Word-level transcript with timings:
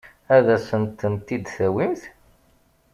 Ad 0.35 0.47
asent-ten-id-tawimt? 0.55 2.01